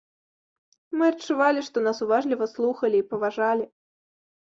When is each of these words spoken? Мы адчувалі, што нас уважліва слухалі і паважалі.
Мы 0.99 1.03
адчувалі, 1.11 1.61
што 1.69 1.85
нас 1.89 1.97
уважліва 2.07 2.51
слухалі 2.57 2.95
і 3.05 3.07
паважалі. 3.15 3.65